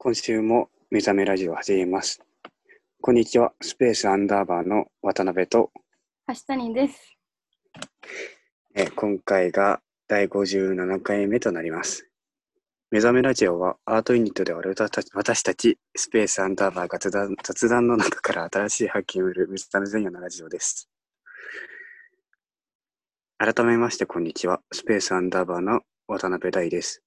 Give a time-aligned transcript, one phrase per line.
[0.00, 2.22] 今週も目覚めラジオを始めます。
[3.00, 3.52] こんにちは。
[3.60, 5.72] スペースアンダーバーの渡辺と、
[6.28, 7.16] 橋谷です。
[8.76, 12.08] えー今回が第57回目となります。
[12.92, 14.76] 目覚めラジオはアートユニットである
[15.14, 20.88] 私たちスペースアンダーバーが雑談雑談の中から新しい発見を得る目覚め前夜のラジオです。
[23.36, 24.60] 改めましてこんにちは。
[24.70, 27.02] スペースアンダーバーの渡辺大です。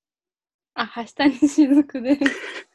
[0.73, 2.70] あ、橋谷雫です。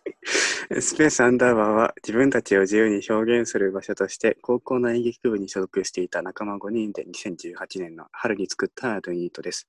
[0.81, 9.69] スペースアンダーバーは自分たちを自由に表現する場所として高校の演劇部に所属していた仲間5人で2018年の春に作ったアートユニットです。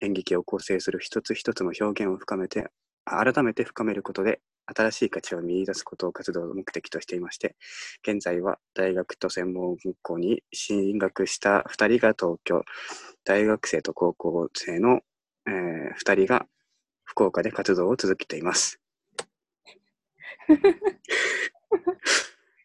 [0.00, 2.68] 演劇を構成する一つ一つの表現を深めて、
[3.04, 7.56] 改めて深めることで新しい価値を見出すことを活動の目的としていまして、
[8.06, 12.64] 現在は大学と専門学校に進学した2人が東京、
[13.24, 15.00] 大学生と高校生の、
[15.46, 15.50] え
[15.98, 16.46] 2人が
[17.04, 18.83] 福岡で活動を続けています。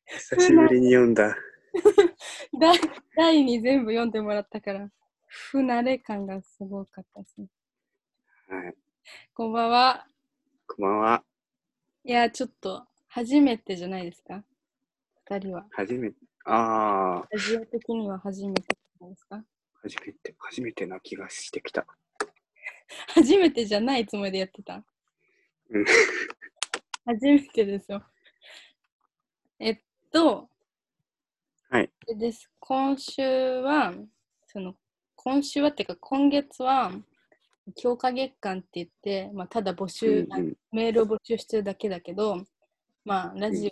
[0.06, 1.36] 久しぶりに読んだ。
[2.60, 2.78] 第
[3.16, 4.90] 第に全部読んでもらったから、
[5.28, 7.48] 不慣れ感がすごかったですね。
[8.50, 8.76] はい、
[9.34, 10.08] こんばんは。
[10.68, 11.24] こんばんは。
[12.04, 14.44] いや、ちょっと初めてじゃないですか？
[15.30, 15.66] 二人は。
[15.72, 18.62] 初めて、ああ、ラジオ的には初めて
[19.02, 19.42] ですか？
[19.82, 21.86] 初めて、初めてな気がしてきた。
[23.16, 24.84] 初めてじゃないつもりでやってた？
[25.70, 25.86] うん
[27.10, 28.04] 初めてですよ。
[29.58, 29.80] えっ
[30.12, 30.48] と、
[31.68, 31.90] はい。
[32.20, 32.52] です。
[32.60, 33.24] 今週
[33.62, 33.96] は、
[34.46, 34.76] その、
[35.16, 36.92] 今週はっていうか、今月は、
[37.76, 42.44] 強化月間って言って、まあ、ただ募集、うんうんメールを募集してるだけだけど、
[43.04, 43.72] まあ、ラジオ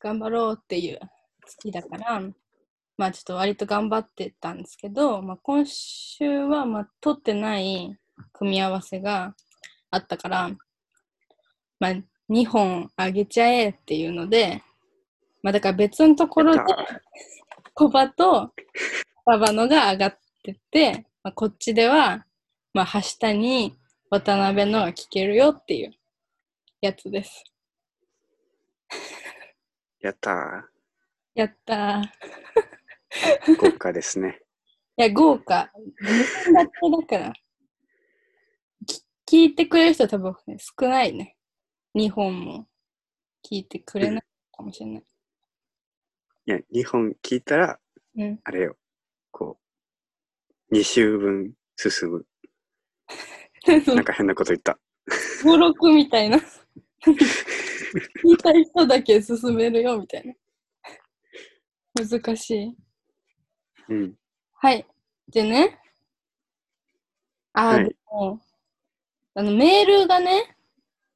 [0.00, 1.08] 頑張ろうっていう好
[1.60, 2.22] きだから、
[2.96, 7.94] まあ、ちょっと割と頑張ってたんですけど、まあ、今週は、まあ、取ってない
[8.32, 9.34] 組み合わせが
[9.90, 10.50] あったから、
[11.78, 11.94] まあ、
[12.30, 14.62] 2本あげちゃえっていうので、
[15.42, 16.60] まあ、だから別のところで
[17.74, 18.52] コバと
[19.24, 22.24] ババのが上がってて、まあ、こっちでは、
[22.72, 23.76] まあ、橋谷、
[24.10, 25.92] 渡辺のが聞けるよっていう
[26.80, 27.44] やつです。
[30.00, 30.68] やった
[31.34, 32.02] やったー。
[32.02, 33.56] ー。
[33.60, 34.40] 豪華ですね。
[34.96, 35.70] いや、豪華。
[36.48, 37.32] 2本だから。
[38.86, 41.35] き聞いてくれる人多分、ね、少ないね。
[41.96, 42.66] 2本も
[43.42, 44.22] 聞いてくれない
[44.54, 45.02] かもしれない。
[46.46, 47.78] いや、2本聞いたら、
[48.14, 48.38] うん。
[48.44, 48.76] あれよ、
[49.30, 49.58] こ
[50.70, 52.26] う、2週分進む。
[53.94, 54.78] なんか変なこと言った。
[55.42, 56.36] 語録みたいな。
[56.36, 60.34] 聞いた人だけ進めるよみたいな。
[61.94, 62.76] 難しい。
[63.88, 64.14] うん。
[64.52, 64.86] はい。
[65.28, 65.80] でね。
[67.54, 68.40] あ、はいでも、
[69.32, 70.55] あの、メールがね、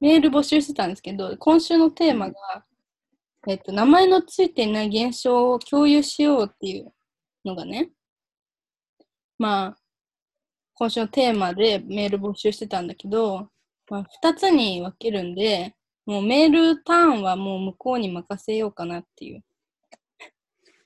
[0.01, 2.65] メール募集してたんですけど、今週のテーマが、
[3.47, 6.91] えっと、名前のついていない現象を共有しようっていう
[7.45, 7.91] のがね、
[9.37, 9.77] まあ、
[10.73, 13.49] 今週のテーマでメール募集してたんだけど、
[13.89, 15.75] まあ、2つに分けるんで、
[16.07, 19.43] もうメールターンはもう向こうに任せようかなっていう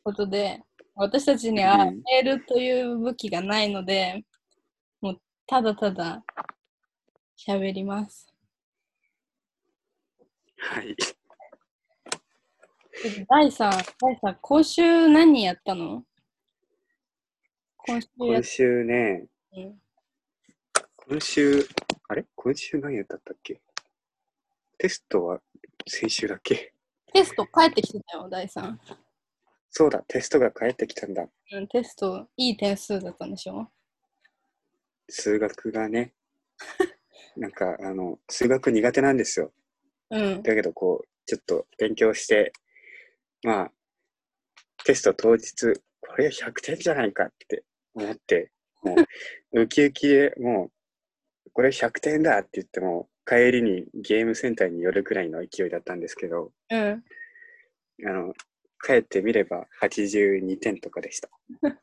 [0.04, 0.62] ことで、
[0.94, 4.26] 私たちにはうんメールという武器がないので、
[5.00, 6.22] もうただただ
[7.48, 8.35] 喋ります。
[10.58, 10.96] はい。
[13.30, 16.04] 第3、第3、今週何やったの？
[17.78, 19.82] 今週今週ね、うん。
[21.08, 21.68] 今週、
[22.08, 22.26] あれ？
[22.36, 23.62] 今週何やったったっけ？
[24.78, 25.42] テストは
[25.88, 26.74] 先週だっけ？
[27.14, 28.78] テスト帰ってきてたよ、第3。
[29.70, 31.28] そうだ、テストが返ってきたんだ。
[31.52, 33.68] うん、テスト、いい点数だったんでしょ？
[35.10, 36.14] 数学がね、
[37.38, 39.52] なんか、あの、数学苦手なんですよ。
[40.10, 40.44] うん。
[40.44, 42.54] だけど、こう、ちょっと勉強して、
[43.44, 43.72] まあ、
[44.86, 48.52] テスト当日、これ100点じゃないかって思って、
[48.84, 48.96] も
[49.54, 50.66] う、ウキウキでも
[51.46, 57.04] う、これ100点だって言っても、帰りにゲームセンターに寄るくらいの勢いだったんですけど、うん。
[58.08, 58.34] あの、
[58.86, 61.30] 帰ってみれば82点とかでした。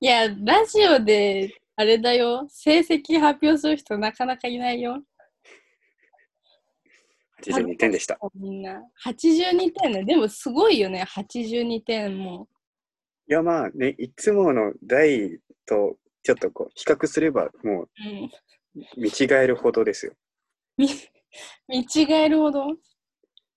[0.00, 5.02] いや、ラジオで、あれだよ、成績発表する人なかなかいないよ。
[7.44, 8.18] 82点でした。
[8.34, 8.82] みんな。
[9.04, 10.04] 82点ね。
[10.04, 12.48] でもすごいよね、82点も。
[13.28, 18.30] いや、まあね、いつもの台とちょっとこう、比較すれば、もううん。
[18.96, 20.12] 見違えるほどですよ。
[20.76, 20.88] み
[21.68, 22.66] 見違えるほど？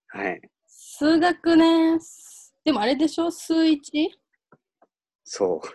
[0.07, 0.41] はい。
[0.65, 1.99] 数学ね。
[2.63, 3.29] でもあれでしょ？
[3.29, 3.79] 数 1?
[5.23, 5.67] そう。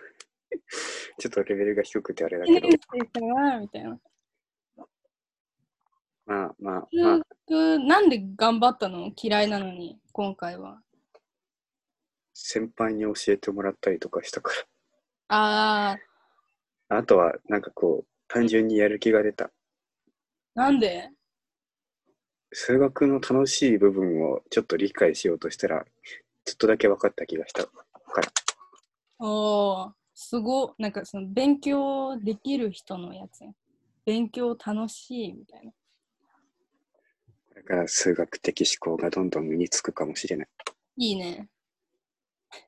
[1.19, 2.79] ちょっとレベルが低くてあれだけど1年、
[3.13, 3.59] 生かな？
[3.59, 3.99] みたいな。
[6.25, 7.19] まあまあまあ、
[7.79, 9.11] なんで頑張ったの？
[9.15, 10.81] 嫌いなのに、今回は。
[12.33, 14.51] 先輩に教えてもらったりとかしたか
[15.29, 15.99] あー、
[16.89, 16.97] ら。
[16.97, 19.51] あとは、なんかこう、単純にやる気が出た。
[20.55, 21.09] なんで？
[22.51, 25.85] 数学の楽しい部分をちょっと理解しようとしたら、
[26.45, 27.71] ちょっとだけ分かった気がしたか
[28.21, 28.31] ら。
[29.19, 33.43] おー、すごなんかその勉強できる人のやつ。
[34.05, 35.71] 勉強楽しいみたいな。
[37.55, 40.47] これから数学的思考がどんどん身につくかもしれない。
[40.97, 41.47] いいね。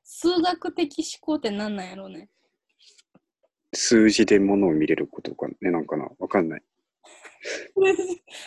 [0.02, 2.30] 数学的思考って何なんやろうね。
[3.74, 6.62] 数字で物を見れることかね、なんかなわかんない。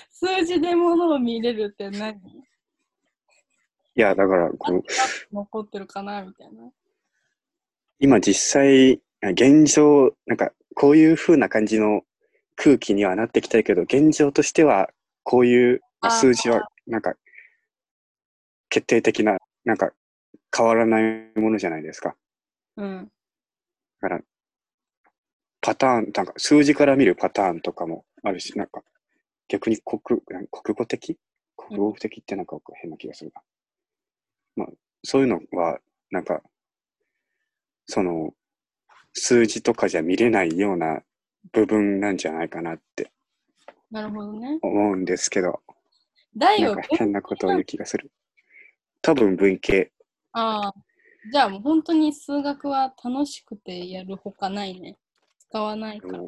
[0.10, 2.16] 数字で物を見れるって何？
[3.96, 4.84] いや、だからこう、
[5.32, 6.72] 残ってるかなみたいな。
[8.00, 12.02] 今実際、現状、なんかこういう風な感じの
[12.56, 14.90] 空気にはなってきたいけど、現状としては、
[15.22, 17.16] こういう数字は、なんか、
[18.70, 19.92] 決定的な、なんか、
[20.56, 22.16] 変わらないものじゃないですか。
[22.78, 23.12] うん。
[24.02, 24.22] だから、
[25.62, 28.84] パターン、なんか数字から見るパターンとかもあるし、なんか、
[29.48, 30.22] 逆に国国
[30.76, 31.18] 語的？
[31.56, 33.42] 国語的ってなんか変な気がするな。
[34.56, 34.68] まあ、
[35.04, 36.42] そういうのは、なんか、
[37.86, 38.34] その、
[39.14, 41.04] 数字とかじゃ見れないような
[41.52, 43.12] 部分なんじゃないかなって
[43.92, 44.58] なるほどね。
[44.62, 45.62] 思うんですけど、
[46.36, 48.12] 大をなんか変なことを言う気がする。
[49.02, 49.92] 多分文系。
[50.34, 50.74] ああ。
[51.32, 54.98] じゃあもう本当に数学は楽しくてやるほかないね。
[55.40, 56.20] 使わないから。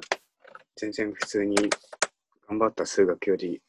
[0.76, 1.56] 全然普通に
[2.48, 3.62] 頑張った数学より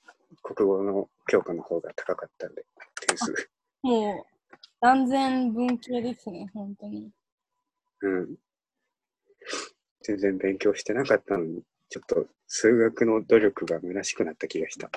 [0.43, 2.65] 国語の教科の方が高かったんで、
[3.07, 3.51] 点数。
[3.83, 7.11] もう断然文系ですね、本当に。
[8.03, 8.37] うん。
[10.03, 14.91] 全然勉強してなかったのに、ちょっと数学の努力が虚しくなった気がした。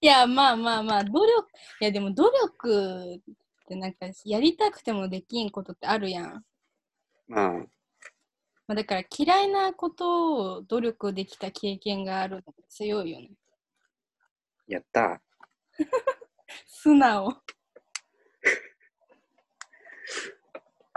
[0.00, 1.48] いや、まあまあまあ、努力、
[1.80, 3.20] いやでも努力っ
[3.66, 6.44] てなんかやりたくてもできんことってあるやん。
[7.26, 7.50] まあ、
[8.66, 13.30] まあ、だから嫌いなことを努力できた経験があるのが強いよね。
[14.66, 15.20] やった
[16.66, 17.28] 素直。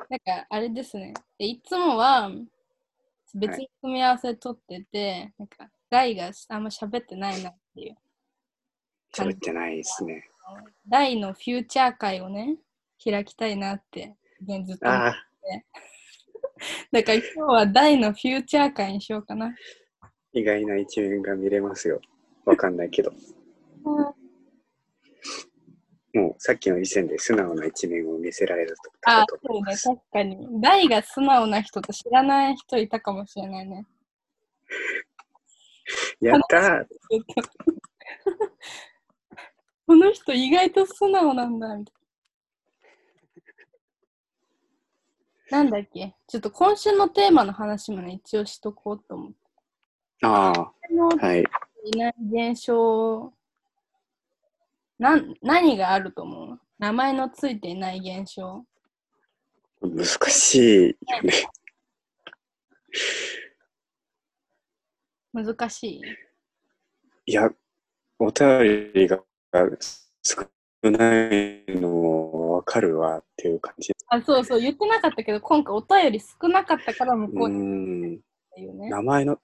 [0.09, 1.13] なんかあれですね。
[1.38, 2.31] でいつもは
[3.35, 7.97] 別に組み合わせ取ってて、なんかガイがあんま喋ってないなっていう。
[9.15, 10.29] 喋ってないですね。
[10.88, 12.57] 大のフューチャー会をね、
[13.03, 15.07] 開きたいなって、現ずっと思って。
[15.07, 15.15] ああ、
[16.91, 19.56] だから今日は大のフューチャー会にしようかな。
[20.33, 22.01] 意外な一面が見れますよ。
[22.45, 23.12] わかんないけど。
[26.13, 29.75] もうさっきの時点で素直な一面を見せられるとあだとそうね。
[29.75, 30.62] 確かに。
[30.62, 33.85] 大が素直な人と知らない人いたかもしれないね。
[36.22, 36.86] やったー
[39.86, 41.96] この人意外と素直なんだ、みたい
[45.52, 45.58] な。
[45.60, 46.14] なんだっけ？
[46.28, 49.38] ちょっと今週のテーマの話もね、一応しとこうと思って。
[50.24, 51.44] ああ、のはい。
[51.86, 52.16] いない
[52.52, 53.31] 現象
[55.00, 56.60] なん何があると思う？
[56.80, 58.66] 名前のついていない現象
[59.80, 61.31] 難しいよね。
[65.33, 66.01] 難しい？
[67.25, 67.50] いや、
[68.19, 69.21] お便りが
[70.23, 70.47] 少
[70.83, 73.94] ないのもわかるわっていう感じ。
[74.09, 78.21] あそうそう言ってなかったけど今回お便り少なかったから向こううに
[78.57, 79.40] うね、名前の、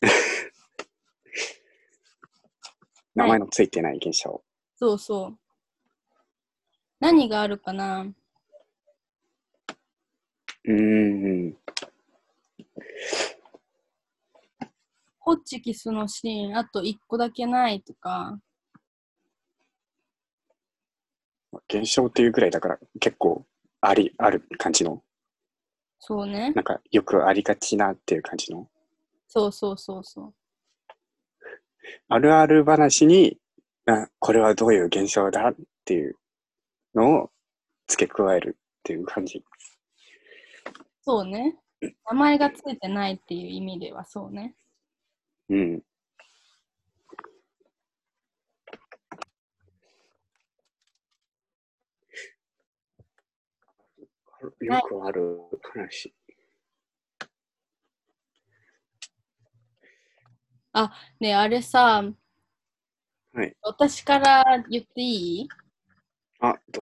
[3.14, 4.42] 名前のついてない現象。
[4.76, 5.38] そうそう。
[6.98, 8.06] 何があるかな？
[10.64, 11.56] うーん。
[15.18, 18.38] ホッチキスのシーンあと1個だけないとか。
[21.68, 23.44] 現象っていうぐらいだから結構
[23.80, 25.02] あり、ある感じの、
[25.98, 26.52] そうね。
[26.52, 28.68] なんかよくありがちなっていう感じの、
[29.28, 30.34] そうそうそうそう。
[32.08, 33.38] あるある話に、
[33.86, 35.54] あこれはどういう現象だっ
[35.84, 36.16] ていう
[36.94, 37.30] のを
[37.86, 39.44] 付け加えるっていう感じ。
[41.04, 41.56] そうね
[42.10, 44.54] 名前がついてないっていう意味ではそうね
[45.48, 45.82] うん。
[54.60, 55.38] よくある
[55.74, 56.14] 話。
[61.20, 62.02] ねえあれさ
[63.34, 63.56] はい。
[63.62, 65.48] 私から言っていい？
[66.40, 66.80] あ、ど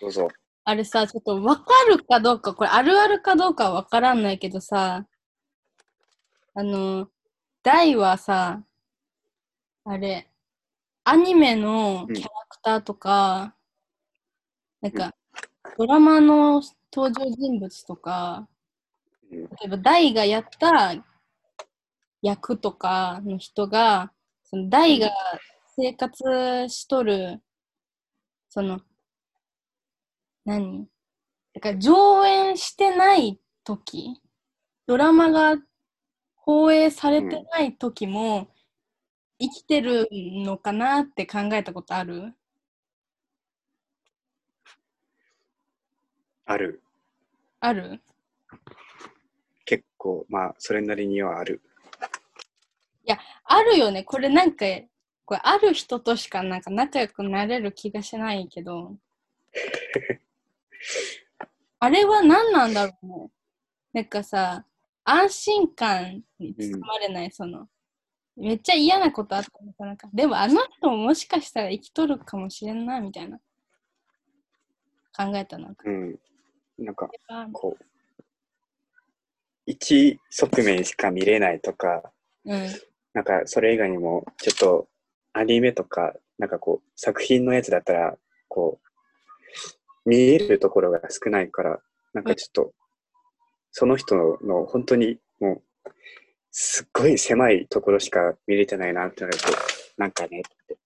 [0.00, 0.28] どうぞ。
[0.68, 5.06] あれさ、ちょっとわかるかどうか、これあるあるかどうかはわからんないけどさ、
[6.54, 7.08] あの、
[7.62, 8.64] 大はさ、
[9.84, 10.28] あれ、
[11.04, 13.54] アニメのキャラクターとか、
[14.80, 15.14] なんか、
[15.78, 16.60] ドラマの
[16.92, 18.48] 登場人物とか、
[19.30, 19.42] うん。
[19.42, 20.96] 例えば大がやった
[22.22, 25.12] 役とかの人が、その大が
[25.76, 27.40] 生活しとる、
[28.48, 28.80] その、
[30.46, 30.88] 何？
[31.54, 34.20] だから上演してない時、
[34.86, 35.56] ドラマが
[36.36, 38.48] 放映されてない時も、
[39.38, 42.32] 生きてるのかなって考えたことある？
[46.46, 46.82] ある。
[47.60, 48.00] ある？
[49.64, 51.60] 結構、まあ、それなりにはある。
[53.44, 54.02] あるよね。
[54.04, 54.64] これなんか、
[55.24, 58.96] これある人としかなんか仲良くなれる気がしないけど。
[61.78, 63.30] あれは何なんだろうね。
[63.92, 64.64] なんかさ、
[65.04, 67.68] 安心感に包まれない、その、
[68.36, 70.08] めっちゃ嫌なことあったのかなんか。
[70.12, 73.38] でもあの人ももしかしたら生きとるかもしれんな、みたいな。
[75.16, 75.84] 考えたなんか。
[75.88, 76.18] うん。
[76.78, 77.84] なんか、あこう、
[79.64, 82.12] 一側面しか見れないとか、
[82.44, 82.68] うん。
[83.14, 84.88] なんか、それ以外にも、ちょっと、
[85.32, 88.85] アニメとか、なんかこう、作品のやつだったら、こう、
[90.06, 91.80] 見えるところが少ないから、
[92.14, 92.72] なんかちょっと、
[93.72, 95.90] その人の本当にもう、
[96.50, 99.48] すっごい狭いところしか見れてないなってなると、
[99.98, 100.78] なんかねって。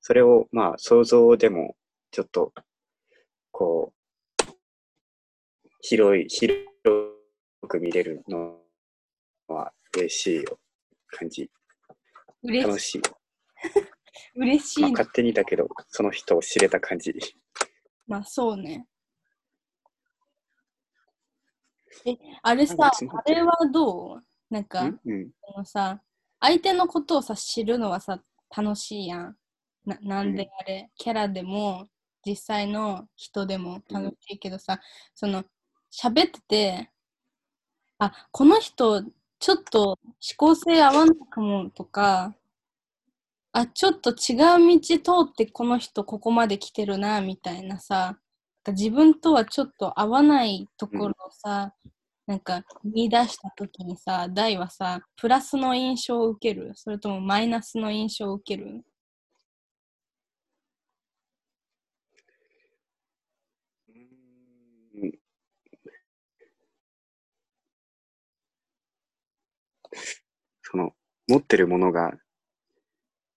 [0.00, 1.76] それを、まあ、想像でも、
[2.10, 2.52] ちょっと、
[3.50, 4.44] こう、
[5.82, 6.56] 広い、広
[7.68, 8.58] く見れるの
[9.48, 10.58] は嬉しいよ
[11.08, 11.50] 感じ。
[12.42, 13.02] 嬉し楽しい。
[14.36, 14.88] 嬉しいな。
[14.88, 17.14] まあ、勝手にだけど、その人を知れた感じ。
[18.10, 18.86] まあそうね。
[22.06, 22.74] え、あれさ、
[23.24, 24.24] あれはどう？
[24.50, 25.00] なんか、うん？
[25.06, 25.30] うん。
[25.52, 26.02] そのさ、
[26.40, 28.20] 相手のことをさ、知るのはさ、
[28.56, 29.36] 楽しいやん。
[29.84, 31.88] ななんであれ、キャラでも、
[32.24, 34.80] 実際の人でも楽しいけどさ、
[35.14, 35.44] その、
[35.92, 36.90] 喋ってて、
[37.98, 39.02] あ、この人、
[39.40, 39.98] ちょっと思
[40.36, 42.34] 考性合わないかもとか、
[43.52, 48.18] あ、ちょっと違う道通ってこの人ここまで来てるな、みたいなさ、
[48.68, 51.74] 自分とはちょっと合わないところをさ、
[52.26, 56.72] なんか見出した時にさ、大はさ、プラスの印象を受ける？
[56.76, 58.84] それともマイナスの印象を受ける？
[70.62, 70.92] その、
[71.28, 72.12] 持ってるものが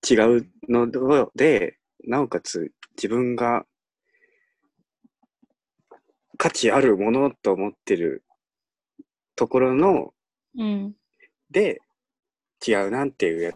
[0.10, 0.90] 違うの
[1.36, 3.66] で、なおかつ自分が
[6.38, 8.24] 価値あるものと思ってる
[9.36, 10.14] ところの
[10.58, 10.94] うん。
[11.50, 11.82] で
[12.68, 13.52] 違うなっていうや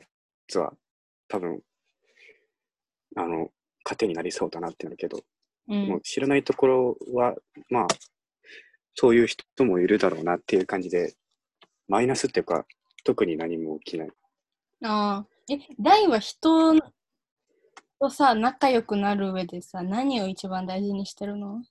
[0.47, 0.73] つは
[1.27, 1.61] 多分
[3.15, 3.49] あの
[3.83, 5.19] 糧になりそうだなってなるけど、
[5.67, 5.87] うん。
[5.87, 7.35] もう知らないところは
[7.69, 7.87] まあ
[8.95, 11.13] そういう人もいるだろうなっていう感じで
[11.87, 12.65] マイナスっていうか
[13.03, 14.09] 特に何も起きない
[14.83, 15.36] ああ。
[15.49, 16.75] え、大は人
[17.99, 21.63] とさ、仲良くなる上でさ、何を一番大事にしてるの？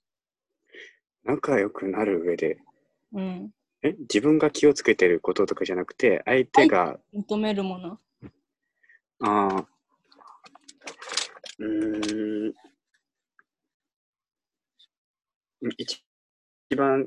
[1.23, 2.57] 仲良くなる上で
[3.13, 3.51] うん。
[3.83, 7.99] え自分が気をつけてることとかじゃなくて相手が、求めるもの？
[9.19, 9.67] ああ
[11.59, 12.53] うーん
[15.77, 16.03] 一
[16.69, 17.05] 一番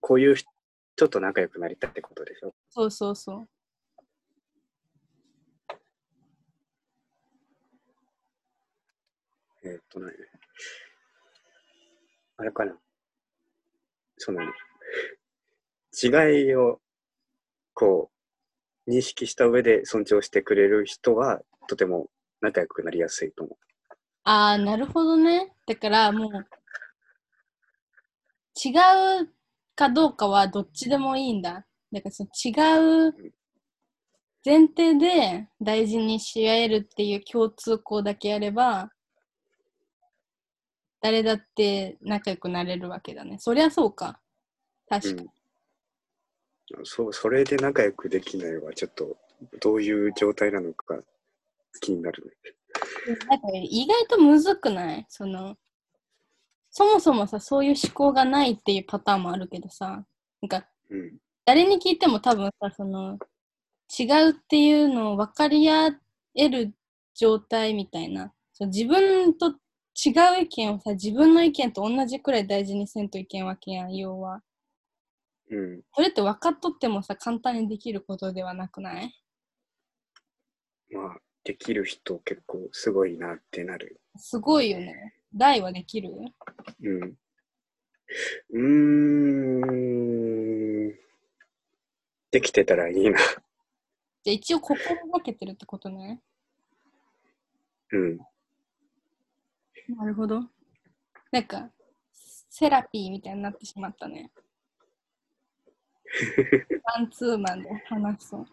[0.00, 2.54] こういう人と仲良くなりたいってことでしょ？
[2.70, 3.48] そうそうそう。
[9.62, 10.12] えーっとね、
[12.38, 12.74] あれかな。
[14.16, 14.40] その、
[15.92, 16.80] 違いを、
[17.74, 18.10] こ
[18.86, 22.08] う、認識した上で尊重してくれる人は、とても
[22.40, 23.56] 仲良くなりやすいと思う
[24.24, 25.52] ああ、なるほどね。
[25.66, 26.32] だからもう、
[28.62, 28.70] 違
[29.22, 29.28] う
[29.74, 31.66] かどうかはどっちでもいいんだ。
[31.92, 33.32] だからその違う
[34.44, 38.90] 前提で大事にし合えるっていう共通項だけあれば、
[41.00, 43.38] 誰だって仲良くなれるわけだね。
[43.38, 44.20] そりゃそうか。
[44.86, 44.90] う。
[44.90, 45.28] 確かに。
[46.78, 46.86] うん。
[46.86, 49.16] そう、それで仲良くできないは、ちょっと、
[49.60, 50.98] どういう状態なのか
[51.80, 53.16] 気になるね。
[53.28, 55.06] なんか意外とむずくない？
[55.08, 55.56] その、
[56.70, 60.04] そもそもさ、そういう思考がないっていうパターンもあるけどさ、
[60.42, 61.18] なんかうん。
[61.46, 63.18] 誰に聞いても多分さ、その、
[63.98, 65.90] 違うっていうのを分かり合
[66.36, 66.74] える
[67.14, 69.54] 状態みたいな、そう自分と
[70.02, 74.42] 違う意見をさ、自分の意見と同じくらい大事にせんといけんわけやん、要は。
[75.50, 75.82] うん。
[75.94, 79.14] それって分かっとってもさ、簡単にできることではなくない？
[80.92, 84.00] まあ、できる人結構すごいなってなる。
[84.16, 85.14] すごいよね。
[85.34, 86.10] 大はできる？
[86.82, 87.16] うん。
[88.50, 88.60] うー
[90.88, 90.94] ん。
[92.30, 93.18] できてたらいいな。
[93.18, 96.20] じゃあ一応心がけてるってことね。
[97.92, 98.18] うん。
[99.96, 100.42] なるほど。
[101.32, 101.70] なんか、
[102.12, 104.30] セラピーみたいになってしまったね。
[106.98, 108.46] マンツーマンで話そう。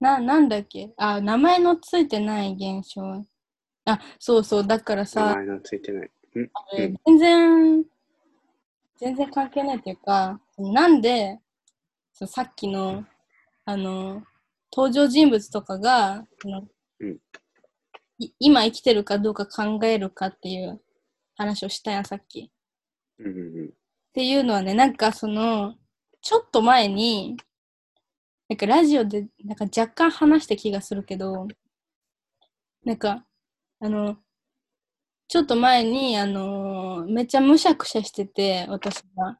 [0.00, 0.92] な、なんだっけ？
[0.96, 3.24] あ、名前のついてない現象。
[3.86, 6.06] あ、そうそう、だから名さ、前のついてない。
[6.06, 6.08] ん？
[6.52, 7.84] あれうん全然、
[8.96, 11.40] 全然関係ないっていうか、なんで、
[12.12, 13.04] そうさっきの、
[13.64, 14.22] あの、
[14.72, 16.68] 登場人物とかが、その
[17.04, 17.18] うん
[18.18, 20.80] い今生きてるかどうか考えるかっていう
[21.36, 22.50] 話をしたやん、さっき。
[23.18, 23.30] うんう
[23.64, 25.74] んっていうのはね、なんかその、
[26.22, 27.36] ちょっと前に、
[28.48, 31.48] なんかラジオでなんか若干話した気がするけど、
[32.84, 33.26] なんか、
[33.80, 34.18] あの、
[35.28, 39.38] ちょっと前に、あのめっちゃむしゃくしゃしてて、私が。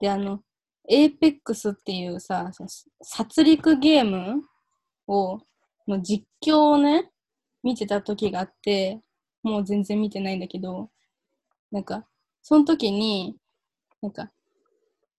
[0.00, 0.42] で、あの、
[0.88, 2.50] エーペックスっていうさ、
[3.02, 4.42] 殺戮ゲーム
[5.08, 5.40] を、
[5.92, 7.10] の実況をね、
[7.62, 9.00] 見てた時があって、
[9.42, 10.90] もう全然見てないんだけど、
[11.70, 12.06] なんか、
[12.42, 13.36] その時に、
[14.00, 14.30] なんか、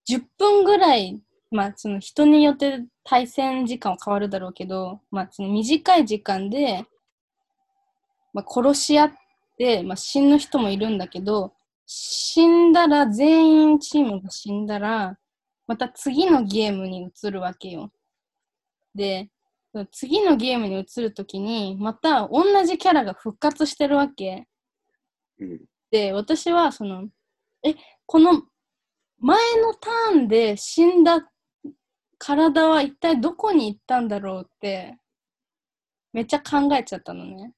[0.10, 1.22] 10分ぐらい、
[1.52, 6.86] まあ、その人によって対戦時間は変わるだろうけど、まあ、その短い時間で、
[8.34, 9.12] まあ、殺し合っ
[9.58, 11.54] て、まあ、死ぬ人もいるんだけど、
[11.86, 15.18] 死んだら、全員チームが死んだら、
[15.68, 17.92] また次のゲームに移るわけよ。
[18.96, 19.30] で、
[19.92, 24.48] 次のゲームに移るときに、また同じキャラが復活してるわけ。
[25.40, 25.62] うん。
[25.92, 27.08] で、私は、その、
[27.64, 28.44] え、この
[29.20, 31.30] 前のターンで死んだ
[32.18, 34.98] 体は一体どこに行ったんだろうって、
[36.14, 37.54] めっちゃ考えちゃったのね。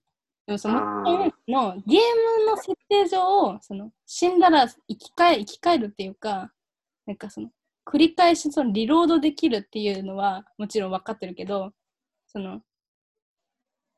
[0.45, 1.99] でもそののゲー
[2.39, 6.51] ムの設定上、その死んだら生き返生き返るっていうか、
[7.05, 7.49] なんかその
[7.85, 11.71] 繰り返しそのリロードできるっていうのはもちろん分かってるけど、
[12.31, 12.61] その、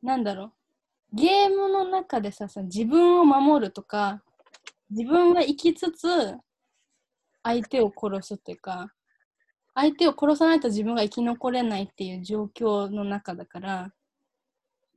[0.01, 4.23] なんだろう、ゲームの中でさ、その自分を守るとか、
[4.89, 6.07] 自分が生きつつ、
[7.43, 8.91] 相手を殺すっていうか、
[9.75, 13.93] 相手を殺さないと自分が生き残れないっていう状況の中だから、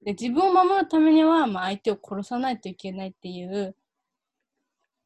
[0.02, 3.76] で自分を守るためには、まあ、相手を殺さないといけないっていう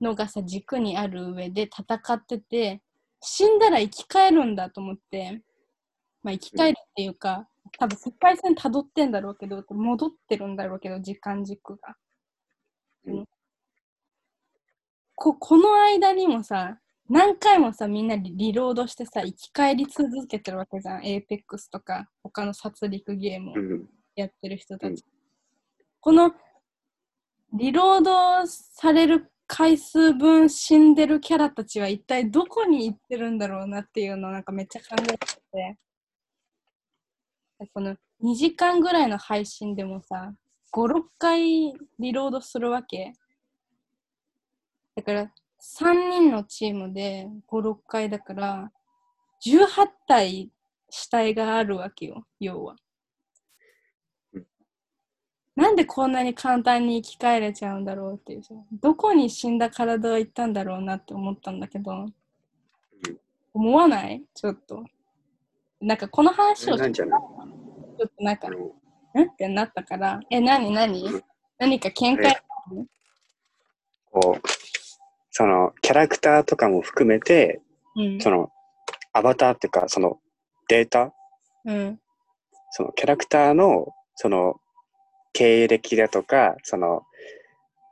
[0.01, 2.81] のがさ、軸にある上で戦ってて、
[3.21, 5.43] 死んだら生き返るんだと思って、
[6.23, 11.97] まあ、生き返るっていうか、多分世界線辿ってんだろうけど、戻ってるんだろうけど、時間軸が。
[13.07, 13.25] うん
[15.23, 16.79] ここの間にもさ、
[17.11, 21.05] 何回もさ、みんなリリロードしてさ、生き返り続けてるわけじゃん。
[21.05, 23.87] エーペックスとか、他の殺戮ゲームをうん。
[24.15, 24.91] やってる人たち。
[24.91, 24.97] うん
[26.03, 26.33] この、
[27.53, 35.19] リロードされる回数分死んでるキャラたちは一体どこに行ってるんだろうなっていうのをなんかめっちゃ考えて
[35.53, 35.79] て。
[37.73, 40.33] この2時間ぐらいの配信でもさ、
[40.73, 43.13] 5、6回リロードするわけ。
[44.97, 48.73] だから、3人のチームで5、6回だから、
[49.45, 50.51] 18体
[50.91, 52.77] 死体があるわけよ、要は。
[54.35, 54.47] うん
[55.57, 62.07] なんでこんなに簡単に生き返れちゃうんだろうっていうさ、どこに死んだ体は行ったんだろうなって思ったんだけど、
[63.53, 64.25] 思わない？
[64.33, 64.83] ちょっと。
[65.81, 67.21] なんかこの話をなんじゃない？
[68.01, 69.29] ちょっとなんかあ、のん？
[69.29, 71.25] ってなったから、え、なになにうん。
[71.59, 72.35] 何か見解
[74.11, 74.49] こう、
[75.31, 77.61] その、キャラクターとかも含めて、
[77.97, 78.21] うん。
[78.23, 78.51] その、
[79.13, 80.19] アバターっていうか、その、
[80.69, 81.13] データ、
[81.67, 82.01] うん。
[82.71, 84.55] そのキャラクターの、その、
[85.35, 87.03] 経歴だとか、その、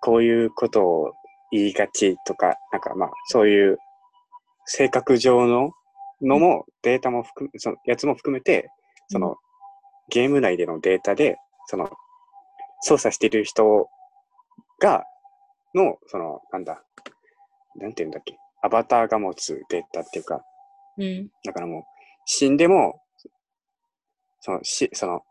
[0.01, 1.12] こういうことを
[1.51, 3.77] 言いがちとか、なんかまあ、そういう
[4.64, 5.73] 性格上の
[6.23, 8.71] のも、データも含め、そのやつも含めて、
[9.09, 9.37] その、
[10.09, 11.90] ゲーム内でのデータで、その、
[12.81, 13.88] 操作している人
[14.81, 15.05] が、
[15.75, 16.83] の、その、なんだ、
[17.77, 20.42] なんて言うんだっけ、アバターが持つデータっていうか、
[20.97, 21.29] うん。
[21.44, 21.83] だからもう、
[22.27, 23.03] 死んでも、
[24.40, 25.23] その、し、その、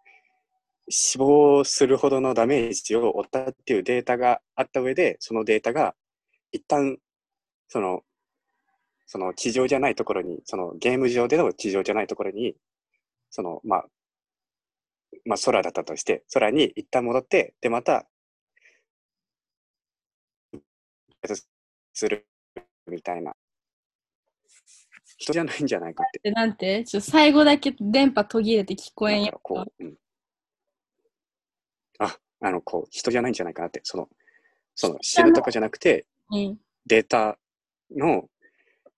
[0.90, 5.96] 死亡するほどのダメージを負ったっていうデータがあった上で、そのデータが、
[6.52, 6.98] 一旦、
[7.68, 8.02] その、
[9.06, 12.56] その地上じゃないところに、そのゲーム上での地上じゃないところに、
[13.30, 13.86] その、まあ、
[15.26, 18.08] まあ空だったとして、空に一旦戻って、で、また、
[21.94, 22.28] する
[22.88, 23.36] みたいな。
[25.18, 26.20] 人じゃないんじゃないかって。
[26.24, 26.84] でなんて？
[26.86, 29.98] ちょ最後だけ電波途切れて聞こえんやこう、うん。
[31.98, 33.82] あ、あの、こう、人じゃないんじゃないかなって。
[33.84, 34.08] その、
[34.76, 36.60] その、死ぬとかじゃなくて、うん。
[36.86, 37.40] データ
[37.96, 38.30] の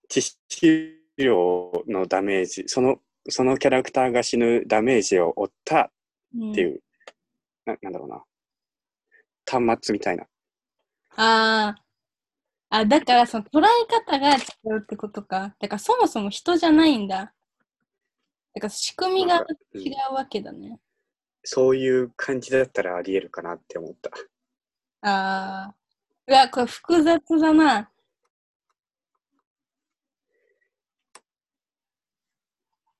[0.10, 5.89] 知識量のダメージ、その、そのキャラクターが死ぬダメージを負ったうん
[6.35, 6.81] っていう、
[7.65, 8.23] ななんだろうな。
[9.45, 10.23] 端末みたいな。
[11.15, 11.75] ああ。
[12.71, 14.39] あ、だからその捉え方が違
[14.75, 15.55] うってことか。
[15.59, 17.33] だからそもそも人じゃないんだ。
[18.53, 20.79] だから仕組みが違うわけだね。
[21.43, 24.11] そういう感じだったらあり得るかなって思った。
[25.01, 25.75] ああ。
[26.27, 27.89] うわ、これ複雑だな。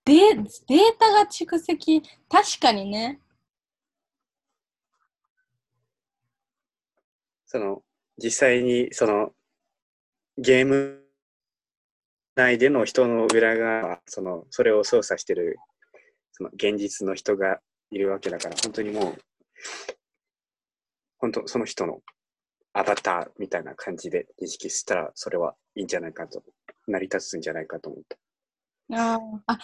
[0.10, 0.44] で、デー
[0.98, 3.20] タが蓄積、確かにね。
[7.46, 7.84] その、
[8.18, 9.34] 実際に、その、
[10.36, 11.04] ゲーム
[12.36, 15.60] 内での人の裏側、その、それを操作してる、
[16.32, 17.60] その、現実の人が
[17.92, 19.22] いるわけだから、本当にもう、
[21.20, 22.00] 本当、その人の
[22.74, 26.42] アバターみたいな感じで認識したら、それはいいんじゃないかと、
[26.88, 28.18] 成り立つんじゃないかと思った。
[28.92, 29.60] あーあ、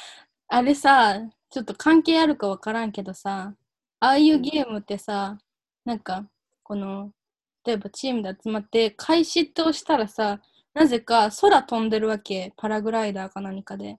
[0.47, 3.55] あれさ、ちょっと関係あるかわからんけどさ、
[3.99, 5.37] ああいうゲームってさ、
[5.85, 6.27] なんか、
[6.63, 7.11] この、
[7.65, 10.39] 例えばチームで集まって、開始って押したらさ、
[10.73, 13.97] なぜか空飛んでるわけ、パラグライダーか何かで。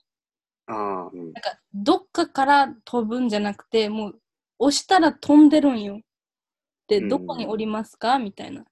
[0.67, 1.33] ああ、うん。
[1.33, 4.21] なんか、どっかから飛ぶんじゃなくて、もう、
[4.59, 6.01] 押したら飛んでるんよ。
[6.89, 8.19] で、うんどこに降りますか？
[8.19, 8.65] みたいな。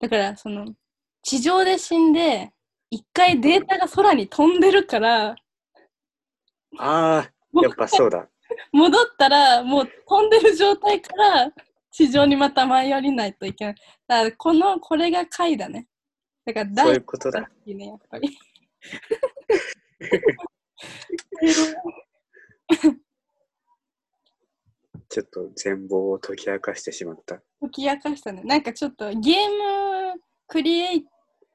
[0.00, 0.74] だから、その、
[1.22, 2.52] 地上で死んで、
[2.90, 5.36] 一回データが空に飛んでるから、
[6.76, 8.28] ああ、やっぱそうだ。
[8.72, 11.52] 戻ったら、もう飛んでる状態から、
[11.90, 13.74] 地上にまた舞い降りないといけない。
[14.06, 15.88] だから、この、これが回だね。
[16.44, 17.48] だから、そうい大うことだ。
[17.66, 18.38] ね、やっぱり。
[25.08, 27.40] ちょっと全貌を解き明かしてしまった。
[27.60, 28.42] 解き明かしたね。
[28.44, 31.06] なんかちょっとゲームクリエイ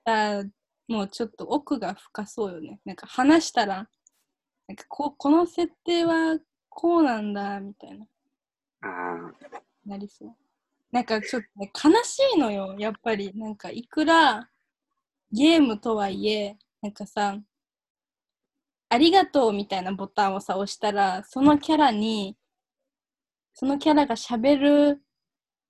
[0.04, 0.50] ター
[0.88, 2.80] もちょっと奥が深そうよね。
[2.84, 3.88] なんか話したら、
[4.74, 8.08] なんかここの設定はこうなんだみたいな、
[8.82, 9.34] ああ、
[9.86, 10.36] なりそう。
[10.92, 13.32] なんかちょっとね、悲しいのよ、やっぱり。
[13.36, 14.50] なんかいくら
[15.32, 17.38] ゲームとはいえ、なんかさ、
[18.90, 22.36] ありがとうみたいなボタンをさ、押したら、そのキャラに、
[23.54, 25.04] そのキャラが喋る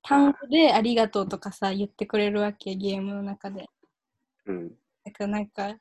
[0.02, 3.68] 単語でありがとうとかさ、言ってくれるわけ、ゲームの中で。
[4.46, 4.70] うん。
[5.04, 5.76] だからなんか、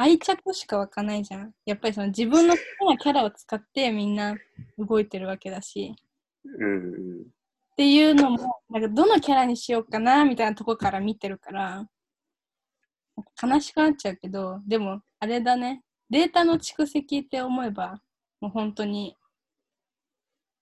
[0.00, 1.52] 愛着しか湧かないじゃん。
[1.66, 4.34] やっぱりその自分の好きなキャラを使ってみんな
[4.78, 5.94] 動いてるわけだし。
[6.42, 7.20] うんうん。
[7.20, 7.24] っ
[7.76, 11.86] ていうのも、なんかどのキャラにしようかなみたいなとこから見てるから、
[13.42, 18.00] 悲しくなっちゃうけど、でもあれだね、データの蓄積って思えば、
[18.40, 19.14] もう本当に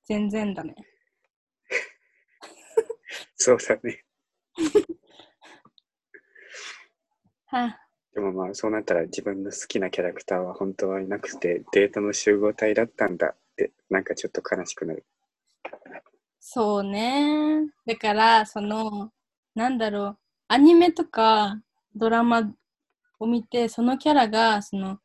[0.04, 0.74] 全然だね。
[3.36, 4.04] そうだね。
[7.46, 7.87] はあ、
[8.18, 15.04] でもまあそうなったら自分の好きなキャラクターは本当はいなくてデータの集合体だったんだってなんかちょっと悲しくなる。
[16.40, 17.60] そうね。
[17.86, 19.12] だから、その、
[19.54, 21.60] なんだろう、アニメとか
[21.94, 22.42] ドラマ
[23.20, 24.98] を見て、そのキャラが、その、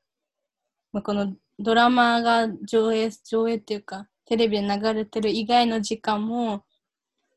[1.04, 6.64] このドラマが上映、上映っていうか、テレビで流れてる以外の時間も、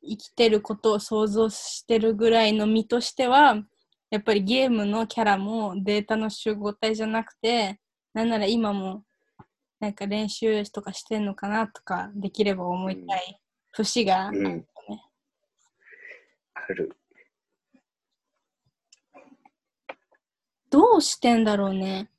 [0.03, 3.63] 生きてることを想像してるぐらいの身としては、
[4.11, 7.81] やっぱりゲームのキャラもデータの集合体じゃなくて、
[8.15, 9.05] なんなら今も
[9.81, 13.41] なんか練習とかしてんのかなとかできれば思いたい
[13.73, 14.65] 節があるよね。
[16.55, 16.97] ある。
[20.71, 22.11] どうしてんだろうね。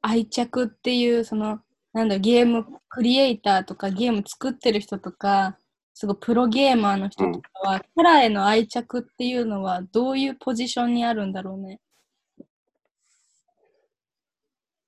[0.00, 1.60] 愛着っていう、その、
[1.92, 5.58] なんだゲームクリエイターとかゲーム作ってる人とか、
[5.98, 11.80] すごいプロゲーマーの人とかは、キャラへの愛着っていうのはどういうポジションにあるんだろうね。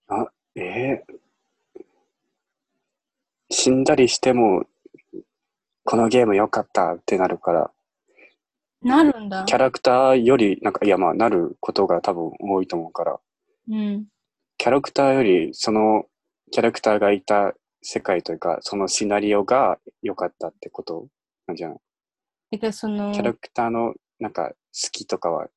[0.07, 1.21] あ、えー
[3.53, 4.67] 死んだりしても
[5.83, 7.71] このゲーム良かったってなるから
[8.81, 9.55] なるんだキ。
[9.55, 13.19] ャラクターよりなんかいやまあなることが多分多いと思うから
[13.69, 14.07] うん。
[14.57, 16.05] キャラクターよりその
[16.53, 21.09] キャラクターがいた世界というかそのシナリオが良かったってこと？
[21.47, 21.79] なんじゃない？
[22.53, 24.55] だからその、キャラクターのなんか好
[24.93, 25.49] きとかは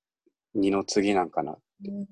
[0.56, 1.58] 二の次なんかな？
[1.86, 2.08] うん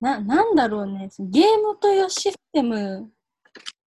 [0.00, 1.10] な、なんだろうね。
[1.18, 3.10] ゲームというシステム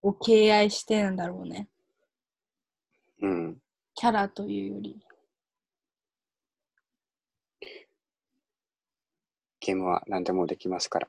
[0.04, 1.70] を敬愛してるんだろうね。
[3.22, 3.58] うん。
[3.96, 5.00] キャラというより。
[9.60, 11.08] ゲームは何でもできますから。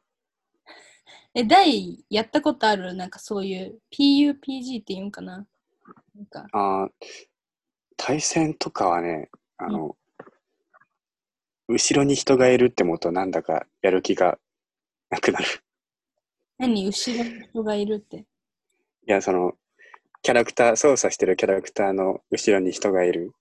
[1.34, 2.94] え、大やったことある？
[2.94, 5.46] なんかそういう PUPG って言うんかな？
[6.14, 6.90] なんか、あー
[7.96, 9.96] 対戦とかはね、あの、
[11.68, 14.38] 後ろに人がいるって思うとなんだかやる気が
[15.10, 15.46] なくなる。
[16.58, 16.86] 何？
[16.86, 18.18] 後ろに人がいるって。
[18.18, 18.24] い
[19.06, 19.52] や、その、
[20.22, 23.32] キャラクター、操作してるキャラクターの後ろに人がいる。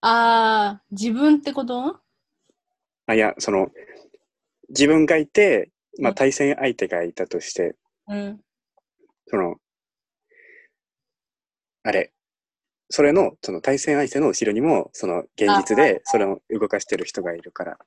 [0.00, 2.00] あー、自分ってこと？
[3.06, 3.70] あ、いや、その、
[4.70, 7.76] 自分がいて、まあ、うん対戦相手がいたとして、
[8.08, 8.40] うん。
[9.26, 9.56] その、
[11.82, 12.12] あれ、
[12.90, 17.78] それの、その対戦相手の後ろにも、その、現実で、それを動かしてる人がいるから。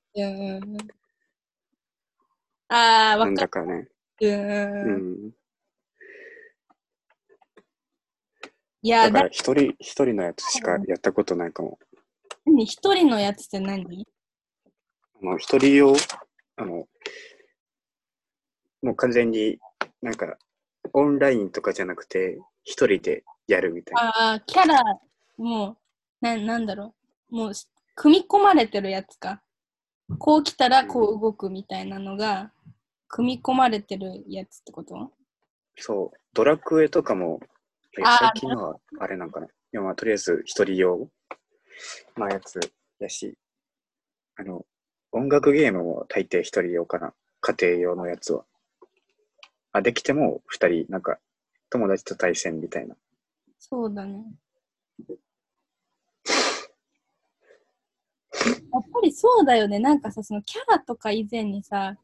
[2.69, 3.91] あー、なんわかだかね、る。
[4.21, 5.31] ううんん。
[8.81, 11.79] いや、だだから、一人、一人のやつしかやったことないかも。
[12.45, 12.65] 何？
[12.65, 14.07] 一人のやつって何？
[15.21, 15.95] あの、一人用、
[16.57, 16.87] あの、
[18.81, 19.59] もう完全に
[20.01, 20.37] なんか、
[20.93, 24.01] オンラインとかじゃなくて、一人でやるみたいな。
[24.09, 24.83] ああ、キャラ、
[25.37, 25.77] もう、
[26.19, 26.95] ななんだろ
[27.31, 27.35] う。
[27.35, 27.51] もう、
[27.95, 29.41] 組み込まれてるやつか。
[30.19, 32.51] こう来たらこう動くみたいなのが、
[33.07, 35.11] 組み込まれてるやつってこと？
[35.77, 37.39] そう、ドラクエとかも、
[37.93, 39.47] 最近のはあれなんかな。
[39.47, 41.09] いやまあ、とりあえず一人用
[42.15, 42.59] のやつ
[42.99, 43.37] やし、
[44.37, 44.65] あの、
[45.11, 47.13] 音楽ゲームも大抵一人用かな。
[47.41, 48.43] 家庭用のやつは。
[49.71, 51.19] あ、できても二人、なんか、
[51.69, 52.95] 友達と対戦みたいな。
[53.59, 54.23] そうだね。
[58.77, 59.79] やっぱりそうだよね。
[59.79, 61.95] なんかさ、そのキャラとか以前にさ、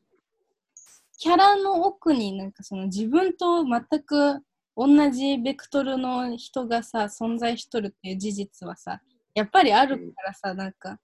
[1.18, 4.42] キャラの奥になんかその自分と全く
[4.76, 9.02] 同じベクトルの人がさ、存在しとるっていう事実はさ、
[9.36, 11.00] やっぱりあるからさ、なんか、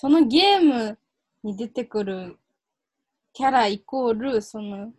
[0.00, 0.96] そのゲーム
[1.42, 2.38] に出てくる
[3.32, 4.92] キャライコール、その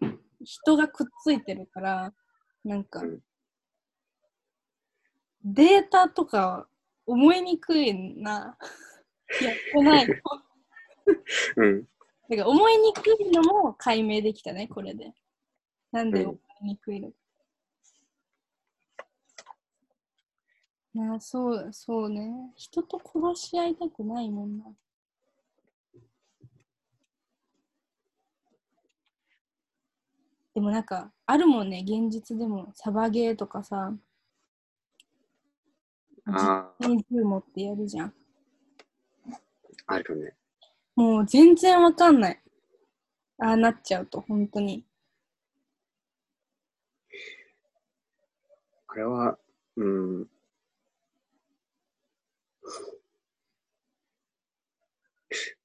[0.43, 2.13] 人がくっついてるから、
[2.65, 3.19] なんか、うん
[5.45, 6.67] データとか
[7.05, 8.57] 思いにくいな。
[9.41, 10.15] やってないの。
[11.55, 11.83] うん。
[11.83, 15.13] だから思いにくいのも解明できたね、これで。
[15.93, 17.15] なんでうん思いにくいのか。
[20.93, 22.51] なあ、そう、そうね。
[22.57, 24.65] 人と殺し合いたくないもんな。
[30.53, 33.93] でもなんか、あるもんね、現実でも、サバゲーとかさ、
[36.25, 38.13] ああ、に銃持ってやるじゃん。
[39.87, 40.35] あるね。
[40.95, 42.41] もう全然わかんない。
[43.39, 44.85] ああなっちゃうと、本当に。
[48.87, 49.37] あれは、
[49.77, 50.27] うん。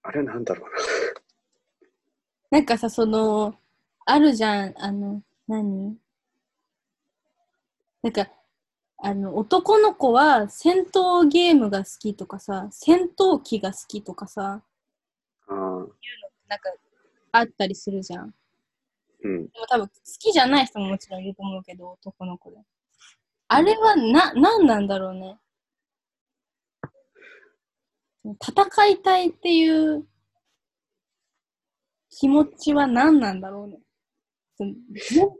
[0.03, 2.59] あれなんだろうな。
[2.59, 3.59] なんかさ、その、
[4.07, 5.97] あるじゃん、あの、何？
[8.03, 8.29] なんか、
[8.99, 14.63] あの、男の子は戦闘ゲームが好きとかさ、戦闘機が好きとかさ、
[15.49, 15.55] ああ、
[16.49, 16.71] なんか、
[17.33, 18.35] あったりするじゃん。
[19.23, 19.47] うん。
[19.47, 22.59] でも多分、好きじゃない人ももちろんいると思うけど、男の子で。
[23.49, 25.39] あれはな、なんなんだろうね。
[28.25, 30.07] 戦いたいっていう
[32.11, 33.79] 気持ちは何なんだろうね。
[34.59, 34.77] 全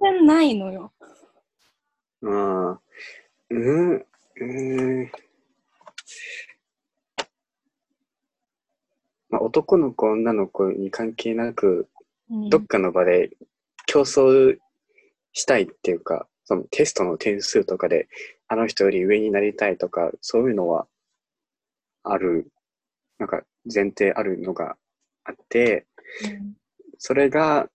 [0.01, 0.93] 然ないのよ。
[2.25, 2.81] ああ、
[3.51, 4.07] うん、
[4.41, 5.11] うん。
[9.29, 11.89] まあ、男の子、女の子に関係なく、
[12.31, 13.31] うんどっかの場で
[13.87, 14.57] 競争
[15.35, 18.09] したいっていうか、そのテストの点数とかで、
[18.49, 20.87] あの人より上になりたいとか、そういうのは
[22.03, 22.51] ある、
[23.19, 24.77] なんか前提あるのが
[25.25, 25.87] あって、
[26.25, 26.55] うん
[26.99, 27.69] それが、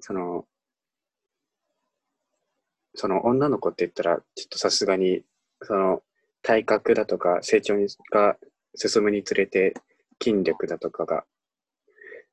[0.00, 0.46] その、
[2.94, 5.22] その女の子って言ったら、ちょっとさすがに、
[5.62, 6.02] その
[6.42, 8.36] 体格だとか成長にが
[8.74, 9.74] 進むにつれて
[10.22, 11.24] 筋力だとかが、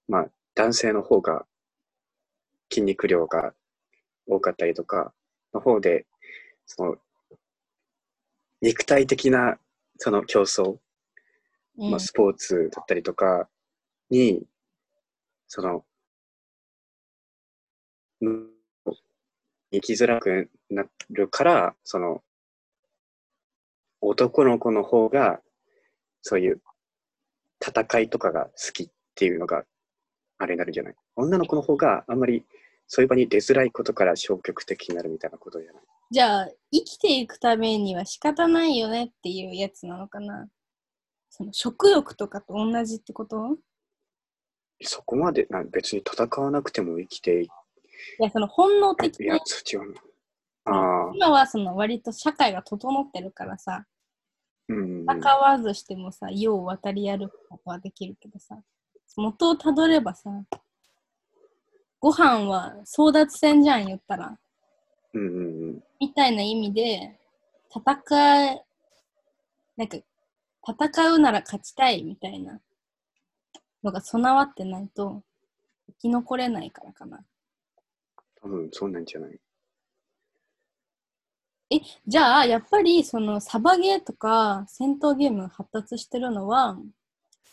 [0.07, 1.45] まあ男性の方が
[2.69, 3.53] 筋肉量が
[4.27, 5.13] 多かったりとか
[5.53, 6.05] の方で、
[6.65, 6.95] その
[8.61, 9.57] 肉体的な
[9.97, 10.77] その競争、
[11.77, 11.91] うん。
[11.91, 13.49] まあ、スポーツだったりとか
[14.09, 14.43] に、
[15.47, 15.81] その、うん
[19.71, 22.23] 生きづらくなるから、その、
[24.01, 25.41] 男の子の方が、
[26.21, 26.61] そういう
[27.65, 29.65] 戦いとかが好きっていうのが、
[30.37, 30.95] あれになるんじゃない。
[31.15, 32.45] 女の子の方があんまり
[32.87, 35.83] そういう場に出づらいことから消極的になるみたいなことじゃない。
[36.11, 40.47] じゃあ、生きていくためには仕方ないよねっていうやつなのかな。
[41.29, 43.57] その食欲とかと同じってこと？
[44.81, 47.47] そこまでな別に戦わなくても生きてい
[48.19, 50.01] いや、その本能的いやな、違うな。
[50.65, 53.85] ああ、今はその割と社会が整ってるからさ、
[54.69, 55.03] うん。
[55.03, 58.57] 戦わずしてもさ、世を渡り歩くことはできるけどさ、
[59.17, 60.29] 元をたどればさ、
[61.99, 64.37] ご飯は争奪戦じゃん、言ったら。
[65.13, 65.83] うんうんうん。
[65.99, 67.19] みたいな意味で、
[67.69, 68.65] 戦い、
[69.77, 69.97] なんか、
[70.67, 72.59] 戦うなら勝ちたいみたいな
[73.83, 75.23] のが備わってないと、
[75.87, 77.23] 生き残れないからかな。
[78.43, 79.39] 多分そうなんじゃない？
[81.71, 86.77] え、じゃあ、やっぱり、その、サバゲーとか戦闘ゲーム発達してるのは、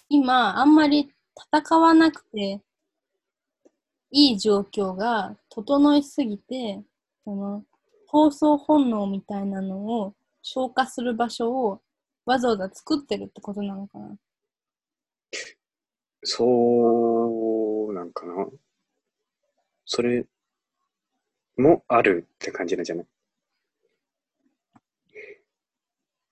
[0.08, 1.14] 今、あんまり
[1.52, 2.60] 戦わなくて
[4.10, 6.82] いい状況が整いすぎて、
[7.24, 7.64] その、
[8.12, 11.80] 闘争本能みたいなのを消化する場所を
[12.26, 14.16] わざわざ作ってるってことなのかな？
[16.24, 18.48] そうなんかな。
[19.86, 20.26] それ
[21.56, 23.06] もあるって感じなんじゃない？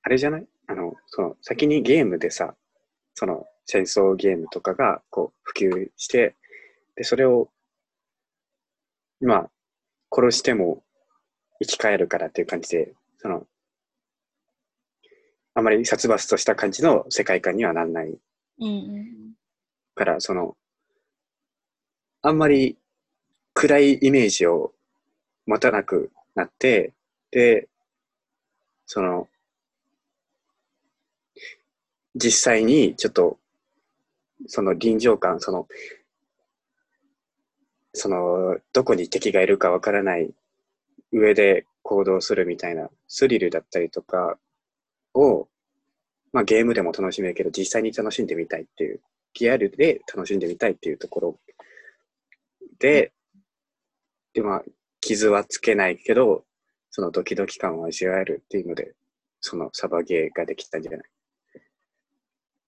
[0.02, 0.46] あれじゃない？
[0.66, 2.54] あの、その、先にゲームでさ、
[3.14, 6.34] その、戦争ゲームとかが、こう、普及して、
[6.96, 7.50] で、それを、
[9.20, 9.50] まあ、
[10.14, 10.82] 殺しても
[11.60, 13.46] 生き返るからっていう感じで、その、
[15.54, 18.06] あまり殺伐とした感じの世界観にはなんない。
[18.60, 19.34] うんうん。
[19.94, 20.56] から、その、
[22.22, 22.76] あんまり
[23.54, 24.72] 暗いイメージを
[25.48, 26.92] 持たなくなって、
[27.30, 27.68] で、
[28.84, 29.28] その、
[32.14, 33.38] 実際にちょっと、
[34.46, 35.66] その臨場感、その、
[37.94, 40.30] その、どこに敵がいるかわからない
[41.12, 44.38] 上で行動するみたいなスリルだったりとか
[45.14, 45.48] を、
[46.30, 49.00] まあゲームでも楽しめるけど、実際に楽しんでみたいっていう、
[49.40, 51.38] リアルで楽しんでみたいっていうところ
[52.78, 53.12] で、
[54.34, 54.62] で、まあ、
[55.08, 56.44] 傷はつけないけど、
[56.90, 58.94] そのドキドキ感を味わえるっていうので、
[59.40, 61.00] そのサバゲーができたんじゃない？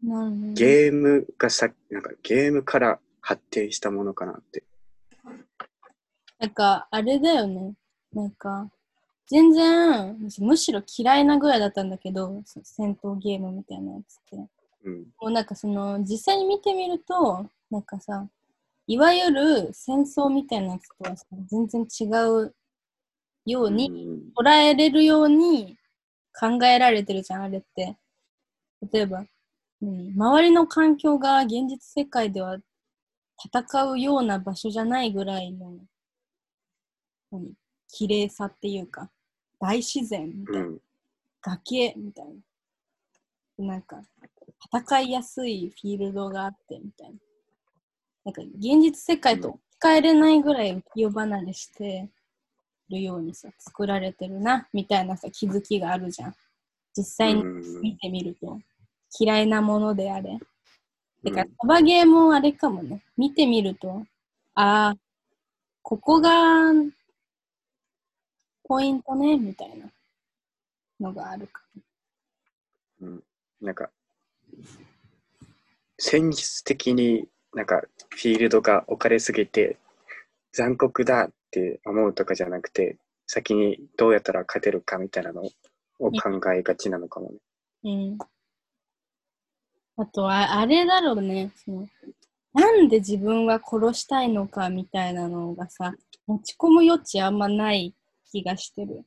[0.03, 0.53] なるほど。
[0.55, 4.65] ゲームがさ、なんかゲームから発展したものかなって。
[6.39, 7.75] なんか、あれだよね。
[8.15, 8.71] なんか、
[9.27, 14.37] 全然、むしろ嫌いなぐらいだったんだけど、そ戦闘ゲームみたいなやつって。
[14.85, 14.99] うん。
[15.21, 18.27] もうなんかその、実際に見てみると、なんかさ、
[18.87, 22.05] いわゆる戦争みたいなやつとはさ全然違
[22.45, 22.55] う
[23.47, 25.77] ように、うん捉えれるように
[26.39, 27.97] 考えられてるじゃん、あれって。
[28.93, 29.25] 例えば、
[29.83, 32.59] うん、周りの環境が現実世界では
[33.45, 35.79] 戦うような場所じゃないぐらいの、
[37.31, 37.53] 何
[37.89, 39.11] 綺麗さっていうか、
[39.59, 40.79] 大自然みたいな、うん。
[41.43, 42.27] 崖みたい
[43.59, 43.67] な。
[43.67, 44.03] なんか、
[44.73, 47.19] 戦いやすいフィールドがあってみたいな。
[48.25, 52.09] なんか、現実世界と置き換えれないぐらい浮世離れして
[52.91, 56.35] るようにさ、作られてるな、みたいなさ、気づきがあるじゃん。
[56.97, 58.59] 実際にうん見てみると、
[59.19, 60.39] 嫌いなものであれ。
[61.23, 63.03] だかサバゲーもあれかもね。
[63.17, 64.05] 見てみると、
[64.55, 64.97] ああ、
[65.83, 66.73] ここが、
[68.65, 69.91] ポイントね、みたいな
[71.01, 71.63] のがあるか
[73.01, 73.25] うん。
[73.61, 73.91] なんか、
[75.99, 79.79] 戦術的になんかフィールドが置かれすぎて
[80.53, 87.39] 残酷だって思うとかじゃなくて、先にどうやったら勝てるかみたいなのを考えがちなのかもね。
[87.85, 88.19] うん。
[89.97, 91.53] あとは、あれだろうね。
[91.65, 91.87] その
[92.53, 95.95] なんで自分は殺したいのかみたいなのがさ、
[96.27, 97.95] 持ち込む余地あんまない
[98.31, 99.05] 気がしてる。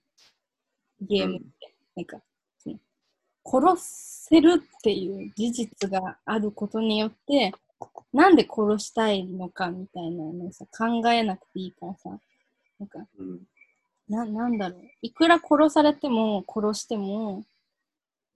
[1.01, 1.75] ゲームって。
[1.95, 2.17] なんか、
[2.57, 2.77] その
[3.75, 3.83] 殺
[4.29, 7.51] せるっていう事実があることによって、
[8.13, 12.09] なんで殺したいのかみたいなのさ、考えなくていいからさ、
[12.79, 13.41] なんか、うん。
[14.07, 14.81] な、なんだろう。
[15.01, 17.43] いくら殺されても、殺しても、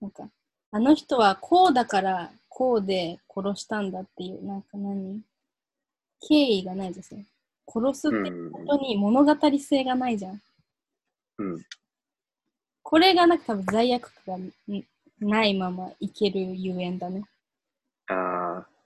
[0.01, 0.29] なんか、
[0.71, 5.21] あの人はこうだから、こうで殺したんだっていう、なんか何？
[6.27, 7.25] 敬意がないですね。
[7.67, 10.41] 殺すってうんことに物語性がないじゃん。
[11.37, 11.61] うん。
[12.81, 14.81] これがなんか多分罪悪感が
[15.19, 17.23] ないままいけるゆえんだね。
[18.07, 18.76] ああ。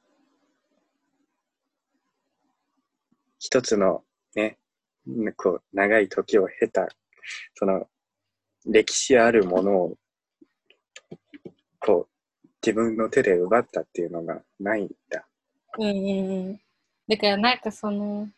[3.41, 4.03] 一つの
[4.35, 4.59] ね、
[5.35, 6.87] こう、長い時を経た、
[7.55, 7.87] その、
[8.67, 9.97] 歴史あるものを、
[11.79, 12.07] こ
[12.43, 15.25] う、自分の手で奪ったっていうのがないんだ。
[15.79, 16.61] うんうんうん。
[17.07, 18.29] だからなんかその、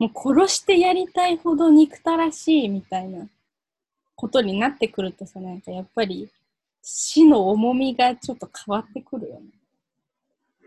[0.00, 3.28] もう殺してやりたいほど憎たらしいみたいな
[4.16, 6.28] ことになってくるとさ、なんかやっぱり
[6.82, 9.46] 死の重みがちょっと変わってくるよね。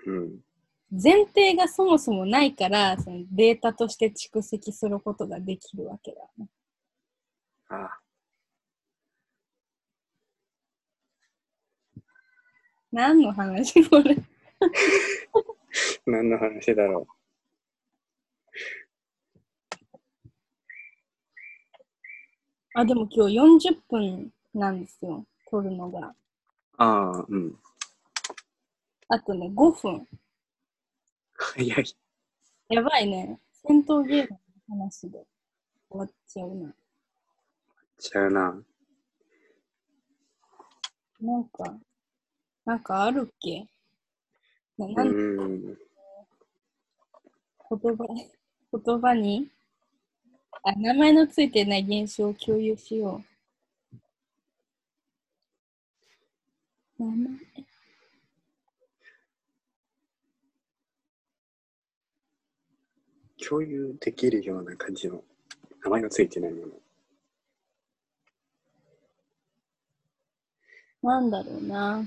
[0.05, 0.46] うん。
[0.91, 6.47] 前提がそもそもないから、そのデータとして蓄積することができるわけだよね。
[7.69, 7.99] ああ。
[12.91, 14.15] 何の話これ？
[16.05, 17.05] 何の話だろ
[22.73, 23.37] あ、でも今日
[23.71, 26.07] 40分なんですよ、撮るのが。
[26.09, 26.15] う。
[26.77, 27.55] ああ、うん。
[29.09, 30.07] あとね、5分。
[31.37, 31.95] 早い。
[32.69, 33.39] やばいね。
[33.51, 35.25] 戦闘ゲームの話で
[35.89, 36.73] 終わっちゃうな。
[37.99, 38.63] ちゃうな。
[41.21, 41.79] なんか、
[42.65, 43.67] なんかあるっけ？
[44.77, 45.77] なうなんん。
[47.69, 48.05] 言葉、
[48.85, 49.49] 言葉に？
[50.63, 53.23] あ、名前のついてない現象を共有しよ
[56.99, 57.03] う。
[57.03, 57.66] 名前
[63.37, 65.23] 共有できるような感じの
[65.83, 66.73] 名前のついてないもの。
[71.03, 72.05] なんだろうな。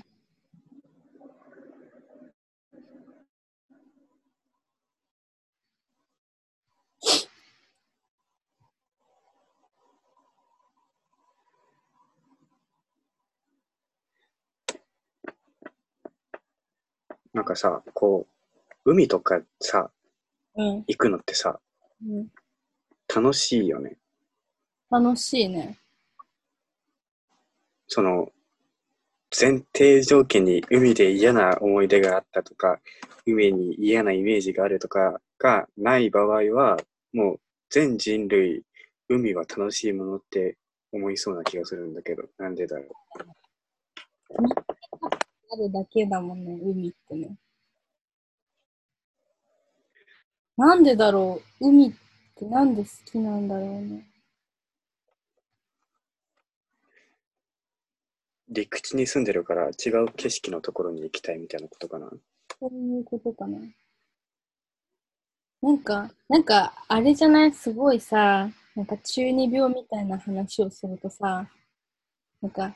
[17.33, 18.27] なんかさ、こ
[18.85, 20.00] う、海とかさ、うん。
[20.87, 21.59] 行くのってさ、
[22.05, 22.29] うん、
[23.15, 23.97] 楽しいよね。
[24.91, 25.79] 楽しいね。
[27.87, 28.31] その、
[29.39, 32.81] 前提条件に海で嫌な思い出があったとか、
[33.27, 36.79] 海に嫌なイメージがあるとかがない場合は、
[37.13, 38.65] もう全人類、
[39.09, 40.57] 海は楽しいものって
[40.93, 42.85] 思いそうな気がするんだけど、なんでだろ
[45.53, 47.37] あるだけだもんね、海ってね。
[50.61, 51.69] なんでだろう？
[51.69, 51.93] 海っ
[52.37, 54.07] てなんで好きなんだろうね。
[58.51, 58.55] う。
[58.55, 62.11] 陸地に住んでるから違う景色のところに行きたいみたいなことかな？
[62.61, 63.59] そういうことかな。
[65.63, 67.53] なんか、なんか、あれじゃない？
[67.53, 71.47] すごいさ、なんか中二病みたいな話をするとさ、
[72.43, 72.75] なんか、あ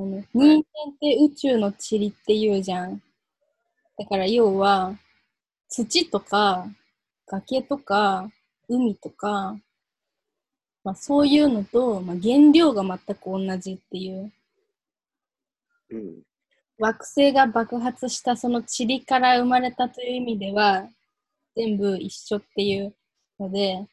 [0.00, 0.62] の人間っ
[1.00, 3.00] て宇宙の塵って言うじゃん。
[3.96, 4.96] だから要は、
[5.68, 6.66] 土とか、
[7.32, 8.30] 崖とか、
[8.68, 9.56] 海とか、
[10.84, 14.32] まあ、そういうのと、まあ、原料が全く同じっていう。
[15.90, 16.22] うん。
[16.78, 20.88] 惑星が爆発したその塵から生まれたという意味では
[21.54, 22.92] 全部一緒っていう
[23.38, 23.86] ので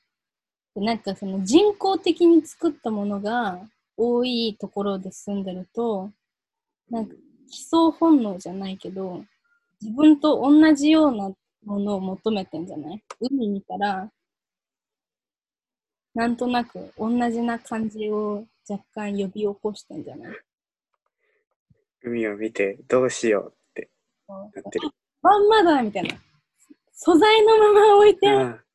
[0.73, 3.59] でなんかその人工的に作ったものが
[3.95, 6.09] 多いところで住んでると
[6.89, 7.13] なんか
[7.51, 9.23] 基礎本能じゃないけど
[9.81, 11.31] 自分と同じような
[11.65, 13.03] ものを求めてんじゃない？
[13.19, 14.09] 海見たら
[16.15, 20.33] なんとなく同じな感じを若干呼び起こしてんじゃない？
[22.01, 23.89] 海を見てどうしようって
[24.27, 24.89] なってる。
[25.21, 26.15] まんまだみたいな。
[26.93, 28.65] 素材のまま置いてある。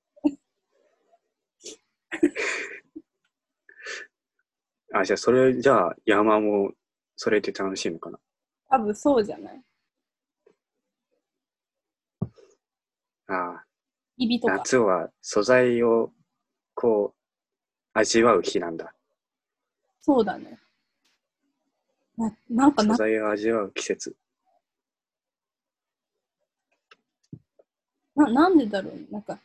[4.95, 6.73] あ じゃあそれじゃあ山も
[7.17, 8.19] それで楽しいのかな？
[8.69, 9.63] 多分そうじゃない？
[13.29, 13.65] ああ。
[14.47, 16.13] 夏は素材を
[16.75, 18.95] こう味わう日なんだ。
[20.01, 20.59] そうだね。
[22.17, 24.17] ななんかな、素材を味わう季節。
[28.15, 29.07] ななんでだろうね。
[29.11, 29.39] なんか、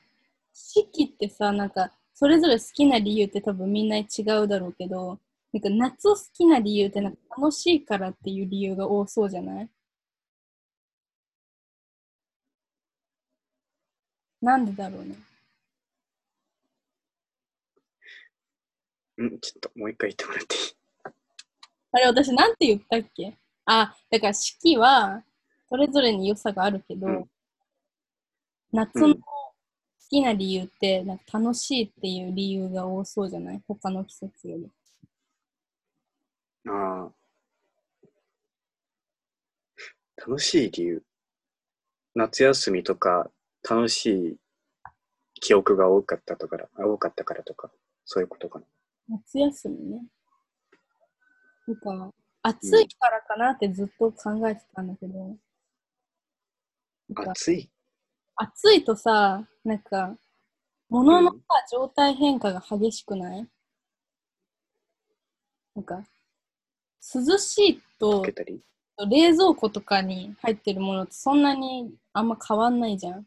[0.53, 4.05] 四季ってさ、なんか、それぞれ好きな理由って多分みんな違
[4.43, 5.19] うだろうけど、
[5.53, 9.69] なんか夏を好きな理由ってなんか楽しいからっていう理由が多そうじゃない？
[14.41, 15.15] なんでだろうね。
[19.17, 20.61] うん、ちょっともう一回言ってもらっていい？
[21.91, 23.33] あれ、私なんて言ったっけ？
[23.65, 25.23] あ、だから四季は
[25.67, 27.29] それぞれに良さがあるけど、うん
[28.71, 29.21] 夏の好
[30.07, 33.61] きな理由ってなんか楽しいっていう理由が多そうじゃない？
[33.67, 34.69] 他の季節より。
[36.67, 37.11] ああ。
[40.17, 41.03] 楽しい理由？
[42.13, 43.31] 夏休みとか
[43.67, 44.37] 楽しい
[45.41, 47.71] 記憶が多かったとか多かったからとか、
[48.05, 48.65] そういうことかな。
[49.09, 50.01] 夏休みね。
[51.67, 55.35] なんか、暑いからかなってずっと考えてたんだけど、
[57.15, 57.69] 暑い？
[58.35, 60.15] 暑いとさ、なんか、
[60.89, 61.37] 物のさ、
[61.71, 63.47] 状態変化が激しくない？
[65.75, 66.03] なんか、
[67.13, 68.25] 涼しいと。
[69.09, 73.25] 冷蔵庫とかに入ってるものってそんなにあんま変わんないじゃん。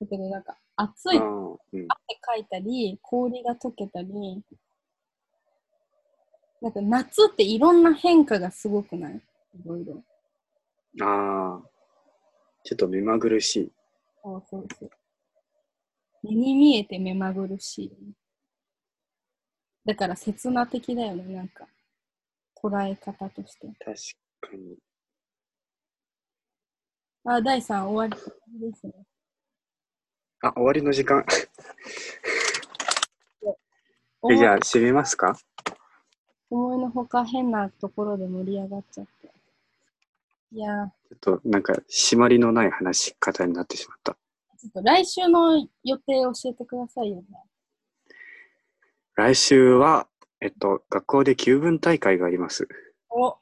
[0.00, 1.56] だけどなんか暑いうん。
[1.72, 4.42] 汗かいたり、氷が溶けたり、
[6.60, 9.14] なんか夏っていろんな変化がすごくない？
[9.16, 9.20] い
[9.64, 10.02] ろいろ。
[11.02, 11.70] ああ。
[12.64, 13.72] ちょっと目まぐるしい。
[14.22, 14.90] そうそうそう。
[16.22, 17.92] 目に見えて目まぐるしい。
[19.84, 21.66] だから刹那的だよね、なんか。
[22.60, 23.68] 捉え方として。
[23.78, 23.94] 確
[24.40, 24.76] かに。
[27.24, 28.18] あ、第3終わ
[28.58, 28.92] りですね。
[30.48, 31.24] あ、終わりの時間。
[34.30, 35.38] えじゃあ、閉めますか？
[36.50, 39.30] 思いのほか変なところで盛り上がっちゃって。
[40.52, 44.16] いやー、ちょっと、なんか、締まりのない話し方になってしまった。
[44.58, 47.24] ちょっと来週の予定教えてくださいよね。
[49.14, 50.08] 来週は、
[50.40, 52.66] えっと、学校で旧文大会があります。
[53.10, 53.36] お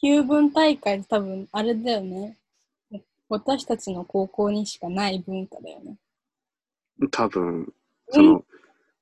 [0.00, 2.37] 旧文大会多分あれだよね。
[3.28, 5.96] 私たちの高校にしかない文化だよね。
[7.10, 7.72] 多分、
[8.08, 8.44] その、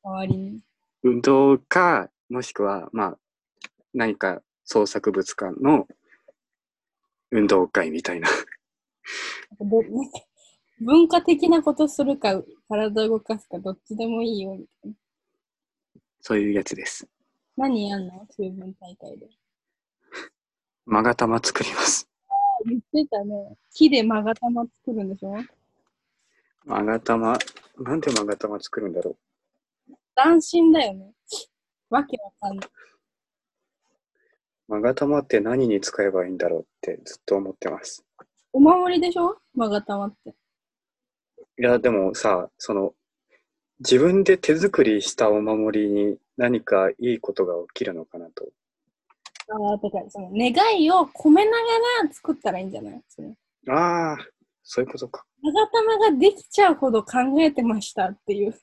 [0.02, 0.60] 周りに。
[1.02, 3.18] 運動か、もしくは、まあ、
[3.94, 5.86] 何か創作物館の
[7.30, 8.28] 運動会みたいな。
[10.80, 14.96] 文化的なことするか、体動かすか、どっちでもいいよみたいな。
[16.20, 17.08] そういうやつです。
[17.56, 18.26] 何やんの？
[18.36, 19.28] 旧文大会で。
[20.84, 22.05] まが玉作ります。
[22.66, 23.56] 言ってたね。
[23.72, 25.34] 木で勾玉作るんでしょ？
[26.64, 27.38] まが玉、
[27.78, 29.16] なんでまが玉作るんだろ
[30.16, 31.12] 斬新だよね。
[31.90, 32.66] わけわかんない。
[34.68, 34.72] う。
[34.72, 38.04] まが玉って何に使えばいいんだろうってずっと思ってます。
[38.52, 39.36] お守りでしょ？
[39.56, 40.34] 勾玉って。
[41.58, 42.94] いや、でもさ、その、
[43.78, 48.48] 自分で手作りしたお守りに何かいいことが起きるのかなと。
[49.48, 51.56] ああ、だからその願いを込めなが
[52.04, 53.02] ら作ったらいいんじゃない？
[53.08, 53.28] それ
[53.68, 54.16] ああ、
[54.62, 55.24] そういうことか。
[55.42, 58.58] 勾玉ができちゃうほど考えてましたっていう。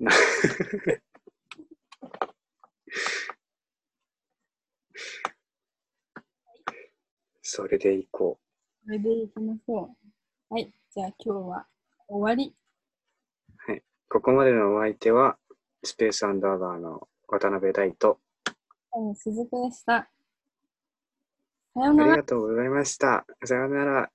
[7.42, 8.38] それでいこ
[8.84, 9.90] それでいきましょ
[10.50, 10.54] う。
[10.54, 10.70] はい。
[10.94, 11.66] じゃあ今日は
[12.08, 12.54] 終わり。
[13.68, 13.82] う。
[14.08, 15.36] ここまでのお相手は、
[15.82, 18.18] スペースアンダーバーの渡辺大と、
[18.96, 20.08] うん、鈴木でした。
[21.74, 22.22] さようならあり。
[22.22, 23.26] がとうございました。
[23.44, 24.10] さようなら。